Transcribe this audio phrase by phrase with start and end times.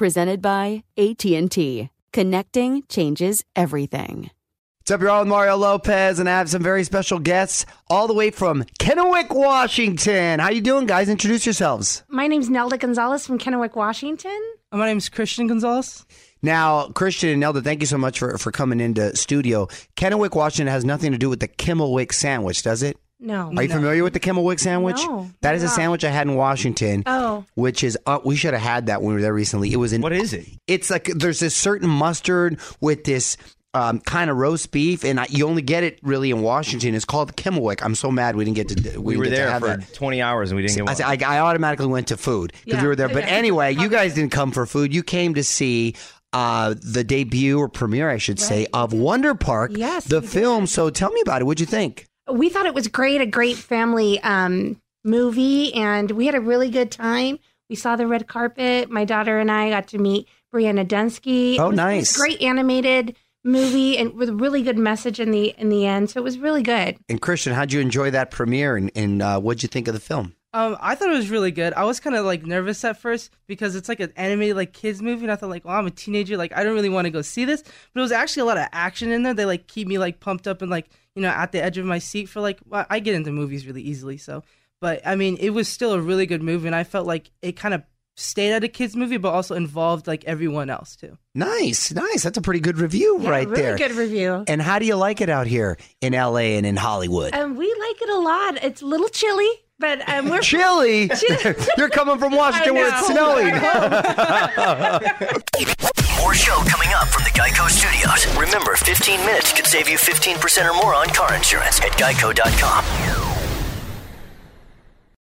[0.00, 1.90] Presented by AT&T.
[2.14, 4.30] Connecting changes everything.
[4.78, 5.20] What's up, y'all?
[5.20, 9.28] With Mario Lopez, and I have some very special guests all the way from Kennewick,
[9.28, 10.40] Washington.
[10.40, 11.10] How you doing, guys?
[11.10, 12.02] Introduce yourselves.
[12.08, 14.40] My name's Nelda Gonzalez from Kennewick, Washington.
[14.72, 16.06] Uh, my name's Christian Gonzalez.
[16.40, 19.66] Now, Christian and Nelda, thank you so much for, for coming into studio.
[19.96, 22.96] Kennewick, Washington has nothing to do with the Kimmelwick sandwich, does it?
[23.20, 23.52] No.
[23.56, 24.96] Are you familiar with the Kimmelwick sandwich?
[25.04, 25.76] No, that is a I'm not.
[25.76, 27.02] sandwich I had in Washington.
[27.06, 27.44] Oh.
[27.54, 29.72] Which is, uh, we should have had that when we were there recently.
[29.72, 30.00] It was in.
[30.00, 30.46] What is it?
[30.66, 33.36] It's like there's this certain mustard with this
[33.72, 36.94] um, kind of roast beef, and I, you only get it really in Washington.
[36.94, 37.82] It's called Kimmelwick.
[37.84, 38.74] I'm so mad we didn't get to.
[38.74, 39.94] We, didn't were get to there have for that.
[39.94, 40.96] 20 hours and we didn't get I, one.
[41.18, 42.82] said- I, I automatically went to food because Yeah.
[42.82, 43.08] we were there.
[43.08, 43.30] But Yeah.
[43.34, 44.92] anyway, you guys didn't come for food.
[44.92, 45.94] You came to see
[46.32, 50.30] uh, the debut or premiere, I should say, of Wonder Park, Yes, the we did.
[50.30, 50.66] film.
[50.66, 51.44] So tell me about it.
[51.44, 52.06] What'd you think?
[52.32, 56.70] We thought it was great, a great family um, movie, and we had a really
[56.70, 57.38] good time.
[57.68, 58.90] We saw the red carpet.
[58.90, 61.58] My daughter and I got to meet Brianna Denski.
[61.58, 62.16] Oh, It was- it nice.
[62.16, 66.10] a great animated movie and with a really good message in the in the end.
[66.10, 66.98] So it was really good.
[67.08, 68.76] And Christian, how'd you enjoy that premiere?
[68.76, 70.34] And, and uh, what'd you think of the film?
[70.52, 71.72] Um, I thought it was really good.
[71.74, 75.00] I was kind of like nervous at first because it's like an animated like kids
[75.00, 77.10] movie, and I thought like, well, I'm a teenager, like I don't really want to
[77.10, 77.62] go see this.
[77.62, 79.32] But it was actually a lot of action in there.
[79.34, 81.86] They like keep me like pumped up and like you know at the edge of
[81.86, 82.58] my seat for like.
[82.66, 84.42] Well, I get into movies really easily, so.
[84.80, 87.52] But I mean, it was still a really good movie, and I felt like it
[87.52, 87.82] kind of
[88.16, 91.16] stayed at a kids movie, but also involved like everyone else too.
[91.34, 92.22] Nice, nice.
[92.24, 93.76] That's a pretty good review Yeah, right really there.
[93.78, 94.44] good review.
[94.48, 97.34] And how do you like it out here in LA and in Hollywood?
[97.34, 98.64] And we like it a lot.
[98.64, 99.48] It's a little chilly,
[99.80, 101.10] but um, we're Chilly.
[101.76, 103.46] You're coming from Washington where it's snowing.
[106.20, 108.26] More show coming up from the Geico Studios.
[108.36, 112.84] Remember, 15 minutes could save you 15% or more on car insurance at geico.com.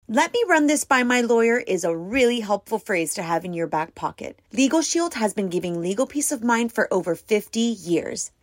[0.07, 3.53] Let me run this by my lawyer is a really helpful phrase to have in
[3.53, 4.38] your back pocket.
[4.52, 8.31] Legal Shield has been giving legal peace of mind for over 50 years.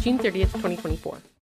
[0.00, 1.18] June 30th, 2024.